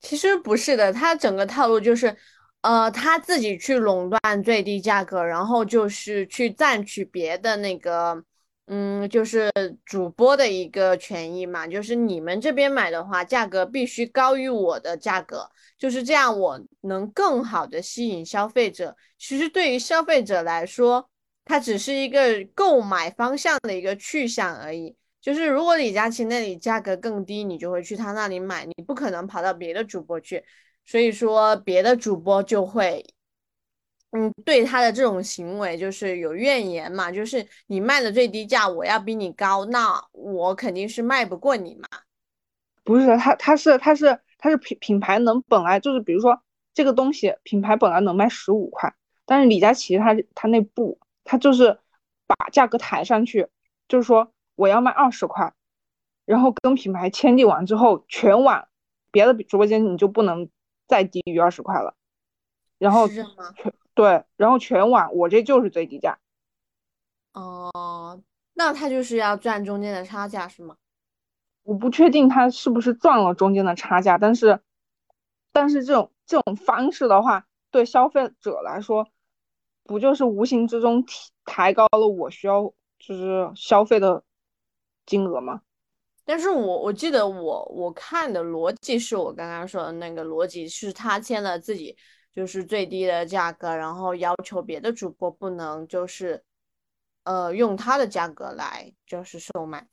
[0.04, 2.14] 其实不是的，他整个套路就是，
[2.60, 8.22] 呃，他自己去垄断最低价格，然后就是去占取别的那个，
[8.66, 9.50] 嗯，就是
[9.84, 18.94] 主播的一个权益嘛，就是你们这边买的话，价格必须高于我的价格，就是这样，我能更好的吸引消费者。
[19.18, 21.08] 其实对于消费者来说，
[21.46, 24.94] 它只是一个购买方向的一个去向而已。
[25.24, 30.44] 就是如果李佳琦那里价格更低，你就会去他那里买，你不可能跑到别的主播去，
[30.84, 33.02] 所以说别的主播就会，
[34.10, 41.88] 嗯，对他的这种行为就是有怨言嘛，就是你卖的最低价，我要比你高，那我肯定是卖不过你嘛。
[42.82, 46.38] 不是，他，他是他是他是品品牌能本来就是，比如说
[46.74, 51.78] 这个东西品牌本来能卖十五块，但是李佳琦他他那不，他就是
[52.26, 53.48] 把价格抬上去，
[53.88, 55.52] 就是说我要卖二十块，
[56.24, 58.68] 然后跟品牌签订完之后，全网
[59.10, 60.48] 别的直播间你就不能
[60.86, 61.94] 再低于二十块了，
[62.78, 63.54] 然后是这样吗？
[63.94, 66.18] 对，然后全网我这就是最低价。
[67.32, 68.20] 哦，
[68.52, 70.76] 那他就是要赚中间的差价是吗？
[71.62, 74.60] 我不确定他是不是赚了中间的差价，但是，
[75.50, 79.08] 但是这种这种方式的话，对消费者来说，
[79.82, 84.22] 不就是无形之中提抬高了我需要就是消费的
[85.06, 85.60] 金额吗？
[86.26, 91.94] 但是我我记得我我看的逻辑是我刚刚说的那个逻辑，是他签了自己
[92.32, 96.42] 就是最低的价格，然后要求别的主播不能就是
[97.24, 99.86] 呃用他的价格来就是售卖。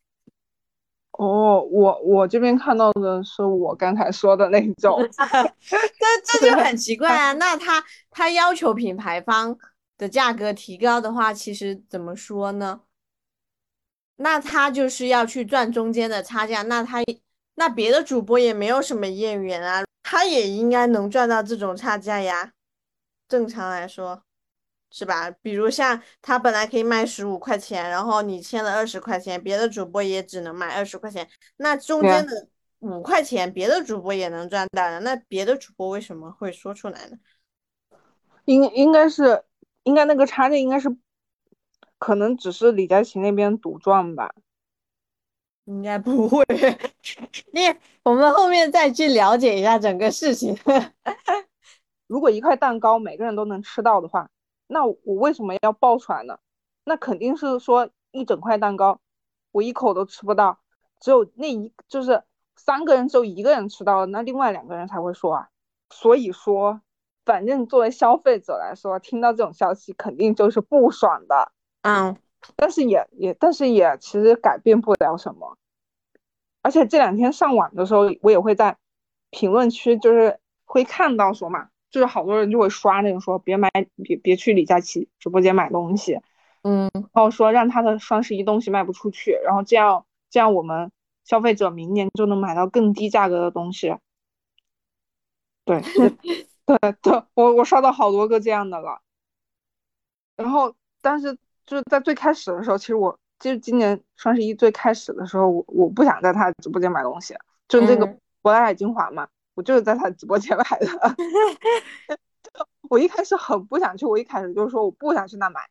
[1.11, 4.97] 哦，我我这边看到的是我刚才说的那种，
[5.59, 7.33] 这这就很奇怪啊！
[7.33, 9.57] 那他他要求品牌方
[9.97, 12.79] 的价格提高的话，其实怎么说呢？
[14.21, 16.99] 那他就是要去赚中间的差价，那他
[17.55, 22.53] 那别的主播也没有什么业员啊，他也应该能赚到这种差价呀。
[23.27, 24.23] 正常来说，
[24.89, 25.31] 是吧？
[25.41, 32.47] 比如像他本来可以卖十五块钱，然后你签了二十块钱，别的主播也只能卖二十块钱，那中间的
[32.79, 37.17] 五块钱，别的主播也能赚到的，那别的主播为什么会说出来呢？
[38.45, 39.43] 应应该是
[39.83, 40.89] 应该那个差价应该是
[42.01, 44.33] 可能只是李佳琦那边独赚吧。
[45.65, 46.43] 应该不会，
[47.53, 47.61] 你
[48.01, 50.57] 我们后面再去了解一下整个事情。
[52.07, 54.31] 如果一块蛋糕每个人都能吃到的话，
[54.65, 56.39] 那我为什么要爆出来呢？
[56.83, 58.99] 那肯定是说一整块蛋糕，
[59.51, 60.57] 我一口都吃不到，
[60.99, 62.23] 只有那一就是
[62.55, 65.49] 三个人只有一个人吃到了，那另外两个人才会说啊。
[65.91, 66.81] 所以说，
[67.23, 71.51] 反正作为消费者来说，听到这种消息肯定就是不爽的。
[71.81, 72.17] 嗯。
[72.55, 75.59] 但是也也，但是也其实改变不了什么。
[76.63, 78.77] 而且这两天上网的时候，我也会在
[79.29, 83.69] 评论区，就是会看到说嘛，就是好多人就会刷那种说别买，
[84.03, 86.19] 别别去李佳琦直播间买东西，
[86.63, 90.91] 嗯，然后说让他的双十一东西卖不出去，然后这样这样我们
[91.23, 93.95] 消费者明年就能买到更低价格的东西。
[95.63, 95.79] 对
[96.65, 98.99] 对对，我我刷到好多个这样的了。
[100.35, 101.37] 然后，但是。
[101.65, 107.35] 就是在最开始的时候，其实我就是今年双十一最开始的时候，我我不想在他直播间买东西，
[107.67, 108.05] 就是这个
[108.41, 110.87] 珀莱雅精华嘛，我就是在他直播间买的。
[112.89, 115.61] 我一开始很不想去，我一开始就是说我不想去那买，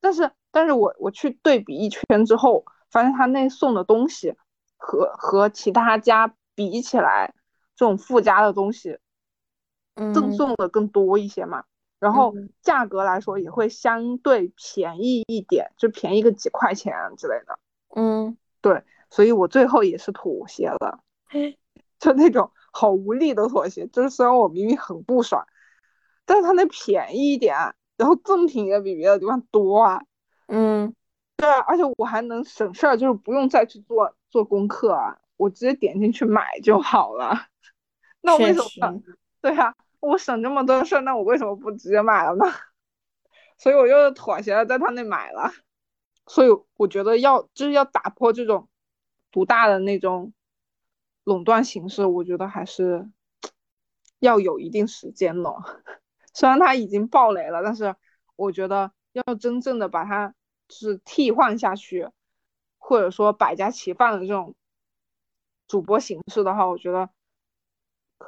[0.00, 4.34] 但是但是我我去对比一圈之后，发现他那送的东西
[4.76, 7.32] 和和其他家比起来，
[7.76, 8.98] 这种附加的东西，
[10.12, 11.64] 赠送的更多一些嘛。
[12.04, 17.58] 然后价格来说也会相对便宜一点，就便宜个几块钱之类的。
[17.96, 21.00] 嗯，对，所以我最后也是妥协了，
[21.98, 23.86] 就那种好无力的妥协。
[23.86, 25.46] 就是虽然我明明很不爽，
[26.26, 27.56] 但是他那便宜一点，
[27.96, 30.02] 然后赠品也比别的地方多啊。
[30.48, 30.94] 嗯，
[31.38, 37.46] 对啊，而且我还能省事儿，就是不用再去做做功课啊，我直接点进去买就好了。
[38.20, 39.00] 那为什么？
[39.40, 39.74] 对啊。
[40.04, 42.44] 我省这么多事儿，那我为什么不直接买了呢？
[43.56, 45.50] 所以我就妥协了，在他那买了。
[46.26, 48.68] 所以我觉得要就是要打破这种
[49.30, 50.32] 独大的那种
[51.24, 53.10] 垄断形式，我觉得还是
[54.18, 55.82] 要有一定时间了。
[56.32, 57.94] 虽然他已经爆雷了，但是
[58.36, 60.34] 我觉得要真正的把它
[60.68, 62.08] 就是替换下去，
[62.78, 64.54] 或者说百家齐放的这种
[65.66, 67.08] 主播形式的话，我觉得。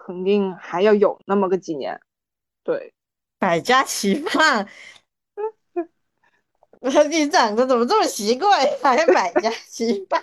[0.05, 2.01] 肯定还要有那么个几年，
[2.63, 2.93] 对，
[3.39, 4.69] 百家齐放。
[7.11, 8.65] 你长得怎么这么奇怪？
[8.83, 10.23] 还百家齐放？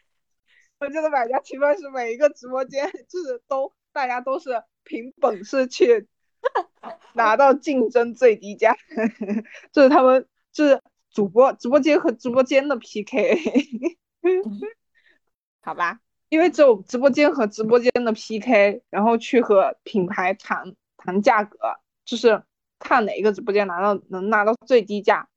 [0.78, 6.06] 我觉得百家齐放是每一个直播间，就是都大家都是凭本事去
[7.14, 8.76] 拿到竞争最低价，
[9.72, 13.40] 就是他们就是主播直播间和直播间的 PK，
[15.62, 16.00] 好吧。
[16.28, 21.58] 因为只有直播间和直播间的 PK，然后去和品牌谈谈价格，
[22.04, 22.42] 就是
[22.78, 25.28] 看哪一个直播间拿到能拿到最低价，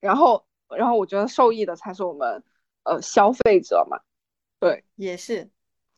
[0.00, 0.44] 然后
[0.76, 2.42] 然后我觉得受益的才是我们
[2.84, 3.98] 呃消费者嘛，
[4.60, 5.50] 对，也是，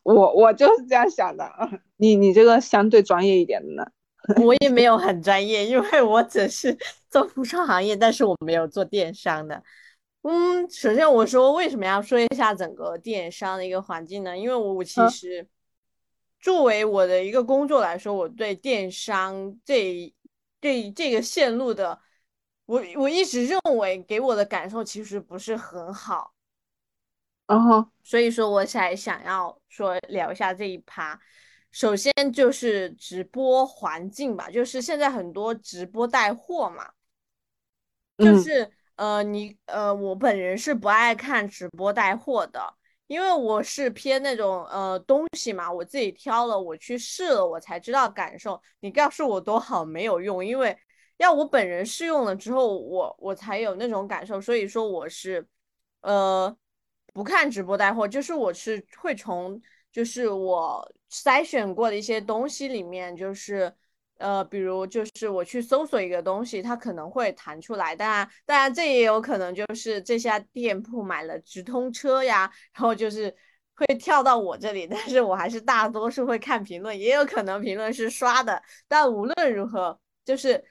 [0.03, 1.51] 我我就是这样想的，
[1.97, 3.85] 你你这个相对专业一点的呢？
[4.43, 6.77] 我也没有很专业，因为我只是
[7.09, 9.63] 做服装行业，但是我没有做电商的。
[10.29, 14.37] 嗯，首先我说为什么要说一下整个电商的一个环境呢？
[14.37, 15.47] 因为我其实
[16.41, 20.13] 作为我的一个工作来说，我对电商这
[20.59, 21.97] 这这个线路的，
[22.65, 26.33] 我我一直认为给我的感受其实不是很好。
[27.47, 31.17] 然后，所以说我才想要说聊一下这一趴。
[31.71, 36.91] 首先就是直播环境吧，就是现在很多直播带货嘛，
[38.17, 38.69] 就是。
[38.97, 42.61] 呃，你呃，我本人是不爱看直播带货的，
[43.07, 48.61] 因为我是偏那种呃东西嘛，我自己挑了，我去试了，我才知道感受。
[48.79, 50.75] 你告诉我多好没有用，因为
[51.17, 54.41] 要我本人试用了之后，我我才有那种感受。
[54.41, 55.47] 所以说我是
[56.01, 56.55] 呃
[57.13, 63.73] 不看直播带货，就是我是会从就是我筛选过的一些东西里面，就是。
[64.19, 73.33] 呃，比如就是我去搜索一个东西，它可能会弹出来，当然，当然这也有可能就是这家店铺买了直通车呀，然后就是
[73.75, 80.63] 会跳到我这里，但是我还是大多数会看评论，也有可能评论是刷的，但无论如何，就是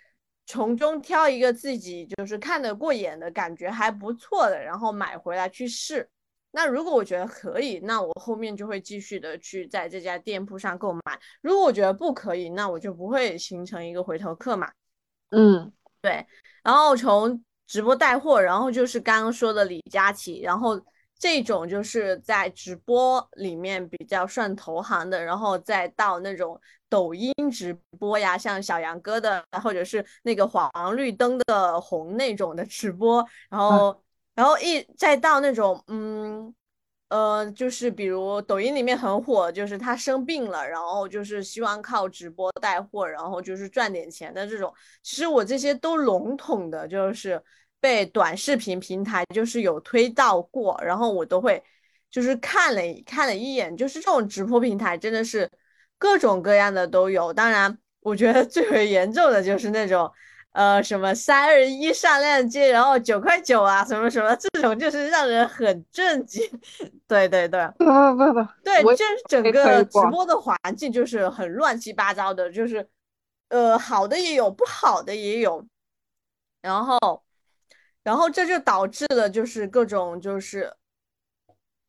[0.47, 6.09] 从中挑一个自己就是看得过眼的感觉还不错的，然后买回来去试。
[6.57, 11.01] 那如果我觉得可以，那我后面就会继续的去在这家店铺上购买。
[11.43, 14.73] 如果我觉得不可以，那我就不会形成一个回头客嘛。
[15.33, 16.27] 嗯，对。
[16.65, 20.81] 然后从直播带货，然后就是刚刚说的李佳琦，然后
[21.19, 34.03] 这种就是在直播里面比较算投行的，然后再到那种抖音直播呀，像小杨哥的，或者是那个黄绿灯的红那种的直播，然后，
[34.37, 36.55] 然后一再到那种，嗯，
[37.09, 44.73] 呃，就是比如抖音里面很火，就是他生病了，然后就是希望靠直播带货，然后就是赚点钱的这种。
[45.03, 47.43] 其实我这些都笼统的，就是。
[47.79, 51.63] 被短视频平台就是有推到过，然后我都会
[52.11, 55.49] 就是看了看了一眼，就是这种直播平台真的是
[55.99, 57.33] 各种各样的都有。
[57.33, 60.11] 当然，我觉得最为严重的就是那种
[60.57, 66.43] 呃什么三二一上链接，然后九块九啊什么什么这种，就是让人很震惊。
[67.07, 72.89] 对 对对，不不不，对，就是整个直播的环境就是很乱七八糟的，就是
[73.51, 75.65] 呃好的也有，不好的也有，
[76.63, 77.23] 然后。
[78.03, 80.73] 然后这就导致了，就是各种就是，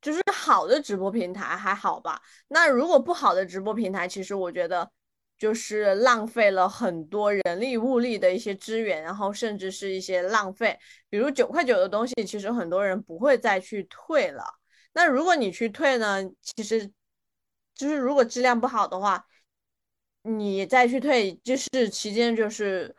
[0.02, 2.20] 就是好的直播平台还好吧。
[2.48, 4.90] 那如果不好的直播平台，其实我觉得
[5.38, 10.78] 就是浪费了很多人力物力的一些资源，然后甚至是一些浪费。
[11.10, 14.44] 比如九块九的东西，其实很多人不会再去退了。
[14.94, 16.92] 那如果你去退呢，其实
[17.76, 19.26] 就是如果质量不好的话，
[20.24, 22.96] 你再去退，就是期间就是。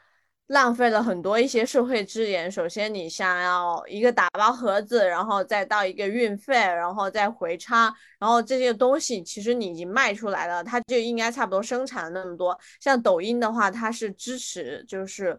[0.49, 2.51] 浪费了很多一些社会资源。
[2.51, 12.59] 首先，你想要一个打包盒子，然后再到一个运费，然后再回差，然后这些东西其实你已经卖出来了，它就应该差不多生产了那么多。
[12.80, 15.38] 像抖音的话，它是支持就是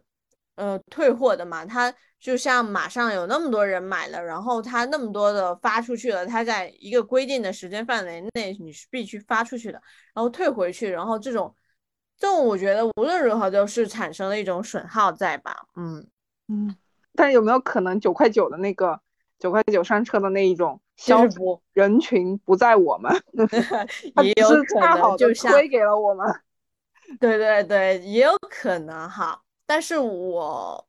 [0.56, 9.82] 呃退货的嘛，它就像马上有那么多人买了，然后它那么多的发出去了，它在一个规定的时间范围内你是必须发出去的，
[10.14, 11.56] 然后退回去，然后这种。
[12.20, 16.06] 这种我觉得无论如何都是产生了一种损耗在吧，嗯。
[16.52, 16.76] 嗯，
[17.14, 19.00] 但有没有可能九块九的那个
[19.38, 21.62] 九块九上车的那一种消不。
[21.74, 23.12] 人群不在我们
[24.26, 26.28] 也有可能就像推给了我们，
[27.22, 30.86] 对对对，也有可能哈，但是我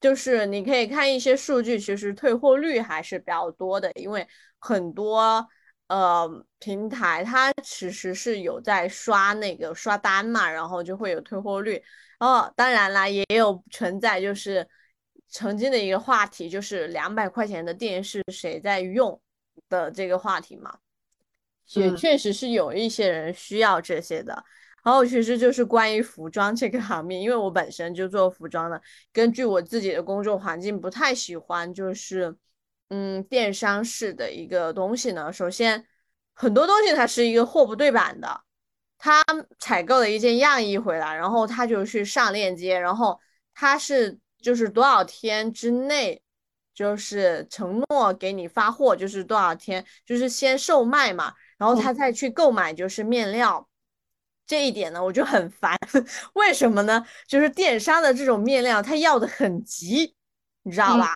[0.00, 4.26] 就是你可以看一些数据，其实退货率还是比较多的，因为
[4.58, 5.48] 很多。
[5.88, 11.82] 呃，平台它其实是有在刷那个刷单嘛，然后就会有退货率。
[12.20, 14.68] 哦，当然啦，也有存在就是
[15.28, 19.18] 曾经的一个话题，就是两百块钱的电视谁在用
[19.70, 20.76] 的这个话题嘛，
[21.72, 24.44] 也确实是有一些人需要这些的。
[24.84, 28.78] 然后其实就是关于服装这个行业，因为我本身就做服装的，
[29.10, 32.36] 根据我自己的工作环境，不太喜欢就是。
[32.88, 35.84] 嗯，电商式的一个东西呢，首先
[36.34, 38.40] 很多东西它是一个货不对版的，
[38.96, 39.22] 他
[39.58, 43.20] 采购了一件样衣回来，然后他就去上链接，然后
[43.54, 46.22] 他是就是多少天之内，
[46.74, 53.68] 就是承诺给你发货，就是多少天，就是先售卖嘛，然后他再去购买就是面料，
[54.46, 55.78] 这一点呢我就很烦，
[56.34, 57.04] 为什么呢？
[57.26, 60.14] 就是电商的这种面料他要的很急，
[60.62, 61.14] 你知道吧？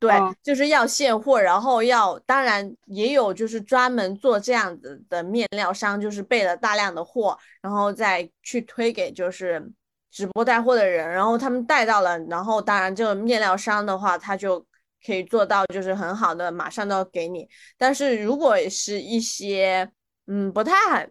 [0.00, 0.12] 对，
[0.44, 9.60] 就是要现货，然后要，当然也有就是专门做这样子的面料商，就是备了大量的货，然后再去推给就是
[10.10, 14.64] 直播带货的人，然后他们带到了，然后当然这个面料商的话，他就
[15.04, 17.48] 可以做到就是很好的马上都要给你。
[17.76, 19.90] 但是如果是一些
[20.28, 21.08] 嗯不太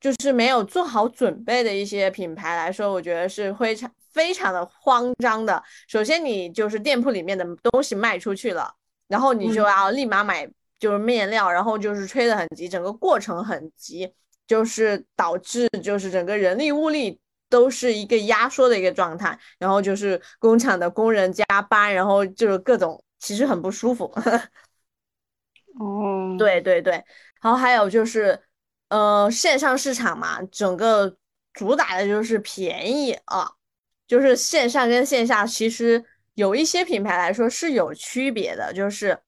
[0.00, 3.92] 就是没有做好准备的一些品牌来说，我觉得是非常。
[4.12, 8.74] 非常的慌张的，首先你就是店铺里面的东西卖出去了，
[9.08, 10.48] 然后你就要立马买
[10.78, 14.12] 就是面料，然后就是催得很急，整个过程很急，
[14.46, 24.12] 就是导致就是整个人力物力都是一个压缩的一个状态，然后就是工厂的工人加班，然后就是各种其实很不舒服。
[25.78, 26.92] 哦，对对对，
[27.40, 28.38] 然后还有就是
[28.88, 31.16] 呃线上市场嘛，整个
[31.52, 33.52] 主打的就是便宜啊。
[34.06, 39.18] 就是线上跟线下其实有一些品牌来说是有区别的，就是，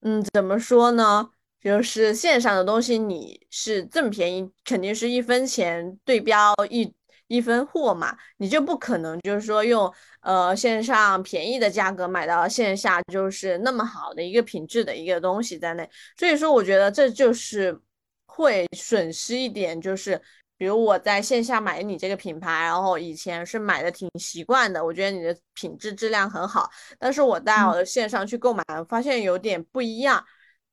[0.00, 1.30] 嗯，怎么说呢？
[1.60, 6.92] 就是线上的东西你是这么便宜，肯定是一分钱对标一
[7.28, 17.80] 一分货嘛，你就不可能就是说用呃线上便宜的价格买到线下就是那么好的一个品质的一个东西在内，所以说我觉得这就是
[18.26, 20.20] 会损失一点，就是。
[20.62, 26.70] 比如我在线下买你这个品牌，然后以前是买的挺习惯的，我觉得你的品质质量很好。
[27.00, 30.24] 但是我到我的线上去购买，发现有点不一样。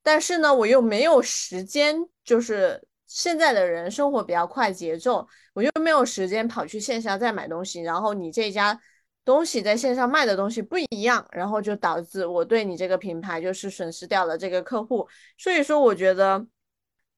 [0.04, 7.82] 但是呢，我又没有时间，就是现在的人生活比较快节奏，我又没有时间跑去线下再买东西。
[7.82, 8.80] 然后你这家
[9.26, 15.08] 东西在线上卖的东西不一样，然后就导致我对你这个品牌就是损失掉了这个客户。
[15.36, 16.46] 所以说，我觉得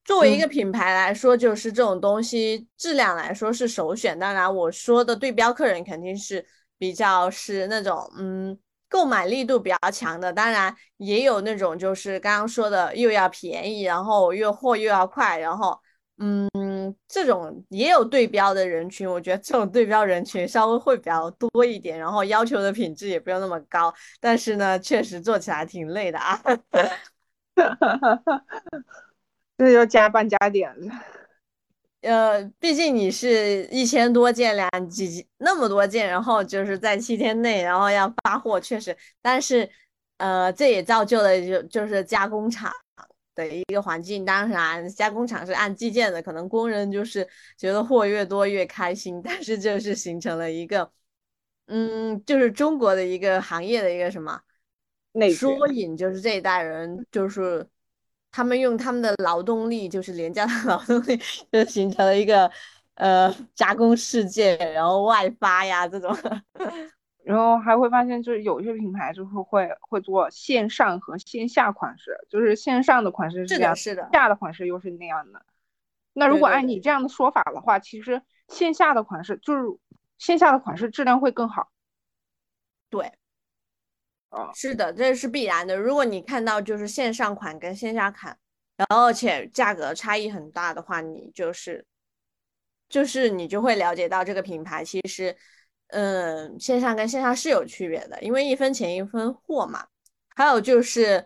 [0.04, 4.18] 作为一个品牌来说，就是这种东西质量来说是首选。
[4.18, 6.44] 当然，我说的对标客人肯定是
[6.78, 10.32] 比较是那种嗯购买力度比较强的。
[10.32, 15.78] 当然，也有那种就是刚刚说的又要便宜，然后又货又要快，然后。
[16.18, 26.40] 嗯，这种也有对标的人群，我觉得这种对标人群稍微会比较多一点，然后要求的品质也不用那么高，但是呢，确实做起来挺累的啊。
[29.56, 30.94] 这就加班加点了。
[32.02, 39.68] 呃，毕竟你是一千多件两几那么多件，然后就是在七天内，然后要发货，确实，但是
[40.16, 42.72] 呃，这也造就了就就是加工厂。
[43.34, 47.26] 的一个环境，当然加工厂是按计件的，可能工人就是
[47.56, 50.92] 觉得货越多越开心，但是就是形成了一个，
[51.64, 54.38] 嗯，就是中国的一个行业的一个什么
[55.34, 57.66] 缩影，就是这一代人就是
[58.32, 61.16] 他们用他们的劳动力，就是廉价的 劳动力，
[61.52, 62.50] 就形成了一个
[62.94, 66.16] 呃 加工世界，然后外发呀这种。
[67.24, 75.40] 然后还会发现，就是有一些品牌就是会会做线上和线下款式，就是线上的款式是这样，是的，下的款式又是那样的。
[76.14, 79.62] 那如果按你这样的说法的话，其实线下的款式就是
[80.18, 81.68] 线下的款式质量会更好。
[82.90, 83.12] 对，
[84.54, 85.76] 是的，这是必然的。
[85.76, 88.36] 如果你看到就是线上款跟线下款，
[88.76, 91.84] 然后且价格差异很大的话，你就是
[92.88, 95.36] 就是你就会了解到这个品牌其实。
[95.94, 99.86] 嗯，线上跟线下是有区别的，因为一分钱一分货嘛。
[100.34, 101.22] 还有就是，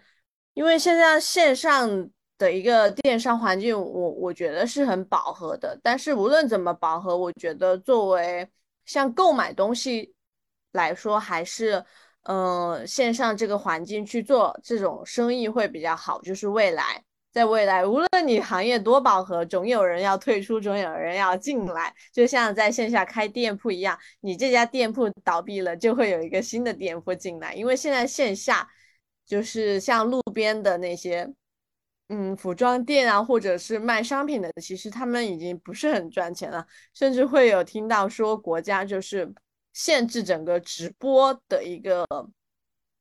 [0.54, 5.78] 因为现在线上的一个电商环境，我我觉得是很饱和的。
[5.84, 8.48] 但是无论怎么饱和，我觉得作为
[8.84, 10.12] 像购买东西
[10.72, 11.84] 来说，还是
[12.28, 17.02] 嗯线上这个环境去做这种生意会比较好，就是未来。
[17.32, 21.94] 在未来，无论你行业多饱和，总有人要退出，总有人要进来。
[22.10, 27.54] 就像在线下开店铺一样，你这家店铺倒闭了，就会有一个新的店铺进来。
[27.54, 28.66] 因为现在线下
[29.26, 31.30] 就是像路边的那些，
[32.08, 39.30] 嗯，服装店啊，或者是卖商品的，其实他们已经不是很赚钱了，甚至会有听到说国家就是
[39.76, 42.06] 限制整个直播的一个，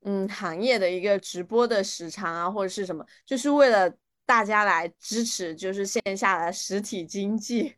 [0.04, 3.90] 嗯，行业的一个直播的时长啊，或者是什么，就是为了。
[4.28, 7.76] 大家来支持，就是线下的实体经济，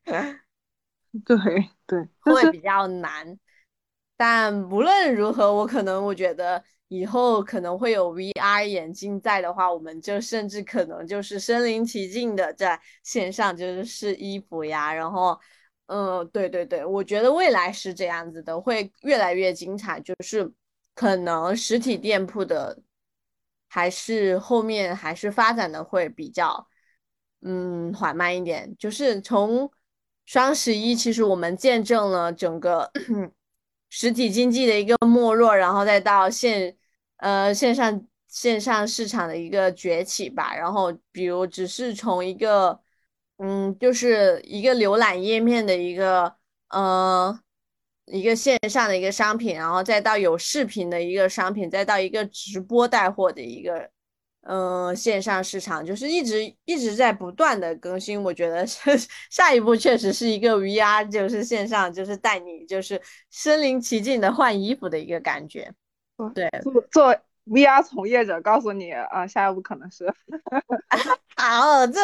[1.26, 1.36] 对
[1.86, 3.38] 对，会比较难。
[4.16, 14.94] 但无论如何，我可能我觉得以后可能会有 VR 眼镜在的话，我们就甚至可能就是身临其境的在线上就是试衣服呀。
[14.94, 15.38] 然后，
[15.88, 20.00] 嗯，对对对，我觉得未来是这样子的，会越来越精彩。
[20.00, 20.50] 就是
[20.94, 22.80] 可能实体店铺的。
[23.70, 26.68] 还是后面还是发展的会比较，
[27.42, 28.74] 嗯，缓慢一点。
[28.80, 29.70] 就是从
[30.26, 32.90] 双十一，其实我们见证了整个
[33.92, 36.78] 实体经济的一个没落，然后再到线，
[37.18, 40.56] 呃，线上线上市场的一个崛起吧。
[40.56, 42.80] 然后，比如只是从一个，
[43.38, 46.36] 嗯，就是一个浏览页面的一个，
[46.70, 47.40] 呃。
[48.10, 53.90] 一个线上的一个商品，然后再到有视频的一个商品，再到一个直播带货的一个，
[54.44, 58.24] 嗯，线上市场，就是一直一直在不断的更新。
[58.24, 58.66] 我觉得
[59.30, 65.70] 下一步确实是一个 VR，就是线上，就是带你就是身临其境的换衣服的一个感觉。
[66.34, 67.18] 对，做做
[67.50, 70.14] VR 从业者告诉你啊，下一步可能是，
[71.36, 72.02] 好，这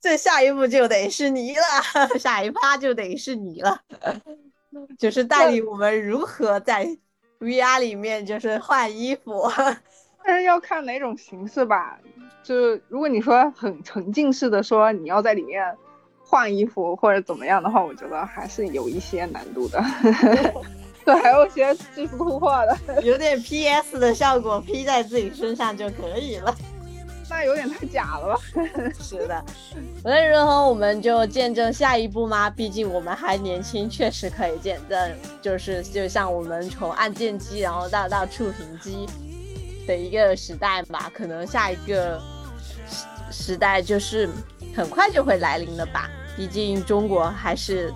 [0.00, 3.80] 这下一步就得是你了，下一趴就得是你了。
[4.98, 6.84] 就是带领我们如何在
[7.38, 9.48] VR 里面就是换衣服，
[10.24, 11.98] 但是要看哪种形式吧。
[12.42, 15.74] 就是如果你说很沉浸式的说你要在里面
[16.22, 19.82] 换衣服或者怎么样的话，我觉得还是有一些难度的。
[21.04, 26.54] 对，还有些技术突破的，有点 PS 的效果，P 在自己身上就可以了。
[27.30, 28.40] 那有点太假了吧？
[29.02, 29.44] 是的，
[30.04, 32.48] 无论如何，我们就见证下一步吗？
[32.48, 35.16] 毕竟我们还年轻，确实可以见证。
[35.42, 39.06] 就是就像我们从按键机，然后到到触屏机
[39.86, 42.20] 的一个时代吧，可能下一个
[42.88, 44.28] 时时代就是
[44.76, 46.08] 很快就会来临了吧。
[46.36, 47.92] 毕竟中国还是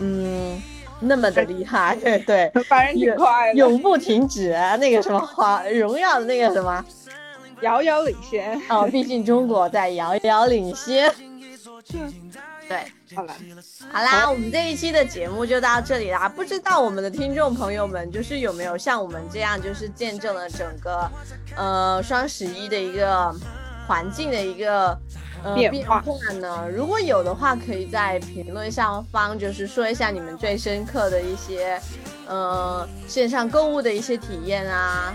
[0.00, 0.62] 嗯
[1.00, 4.50] 那么的厉害，对对， 反正挺快，永不停止。
[4.78, 6.84] 那个什么华荣耀的那个什么。
[7.60, 11.12] 遥遥领先哦，毕竟中国在遥遥领先。
[12.68, 12.84] 对，
[13.16, 13.34] 好了，
[13.90, 16.28] 好啦，我们这一期的节目就到这里啦。
[16.28, 21.10] 不知道我们的听众朋友们，就是有没有像我们这样，就是见证了整个
[21.56, 23.34] 呃双十一的一个
[23.88, 24.98] 环境的一个呃
[25.54, 26.68] 变变化化呢？
[26.68, 31.80] 如果有的话，可以在评论上方就是说一下你们最深刻的一些
[32.26, 35.14] 呃线上购物的一些体验啊。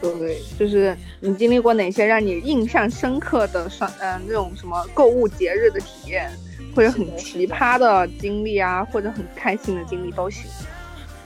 [0.00, 6.30] 对，就是你经历过哪些让你印象深刻的双嗯、那种什么购物节日的体验，
[6.74, 10.44] 或者很奇葩的经历啊，或者很开心的经历都行。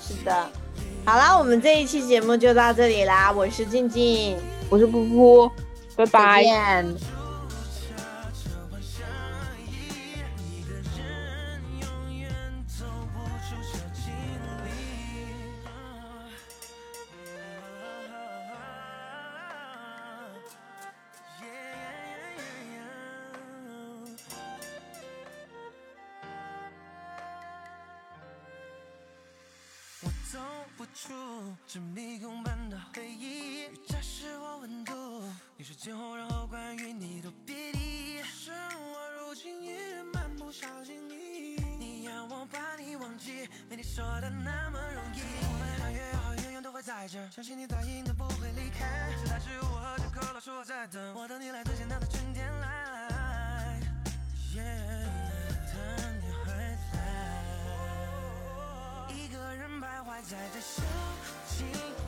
[0.01, 0.49] 是的。
[1.07, 3.33] 好啦，我们这一期节目就到这里啦。
[3.33, 4.37] 我是静静，
[4.69, 5.51] 我是噗噗，
[5.97, 6.43] 拜再拜。
[6.43, 7.16] 见。
[30.37, 30.43] 走
[30.77, 34.93] 不出这迷宫般的回忆，雨加湿我温度。
[35.57, 38.23] 你说今后然后关于你都别提。
[38.23, 45.23] 是我如今依然漫不小心翼翼，你要我把你忘记，没你说的那么容易。
[45.41, 49.11] 我们两约好永远都会在这儿，相信你答应的不会离开。
[49.17, 53.81] 现在是我喝着可乐说我在等，我等你来最简单的春天来。
[54.55, 54.86] Yeah，
[60.23, 60.83] 在这小
[61.47, 62.06] 径